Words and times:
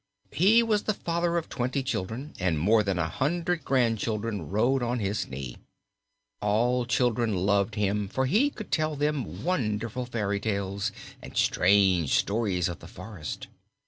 He 0.31 0.63
was 0.63 0.85
the 0.85 0.95
father 0.95 1.37
of 1.37 1.47
twenty 1.47 1.83
children, 1.83 2.33
and 2.39 2.57
more 2.57 2.81
than 2.81 2.97
a 2.97 3.07
hundred 3.07 3.63
grandchildren 3.63 4.49
rode 4.49 4.81
on 4.81 4.97
his 4.97 5.27
knee. 5.27 5.57
All 6.41 6.87
children 6.87 7.35
loved 7.35 7.75
him 7.75 8.07
for 8.07 8.25
he 8.25 8.49
could 8.49 8.71
tell 8.71 8.95
them 8.95 9.43
wonderful 9.43 10.07
fairy 10.07 10.39
tales 10.39 10.91
and 11.21 11.37
strange 11.37 12.15
stories 12.15 12.67
of 12.67 12.79
the 12.79 12.87
forest. 12.87 13.45